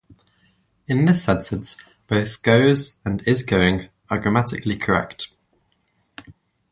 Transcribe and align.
In 0.87 1.05
this 1.05 1.23
sentence, 1.23 1.79
both 2.07 2.41
"goes" 2.41 2.95
and 3.05 3.21
"is 3.27 3.43
going" 3.43 3.89
are 4.09 4.17
grammatically 4.19 4.75
correct. 4.79 5.27